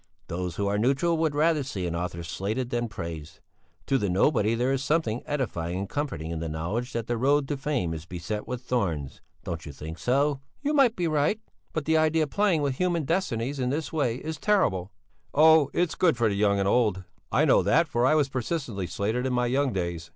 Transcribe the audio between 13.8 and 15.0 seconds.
way is terrible."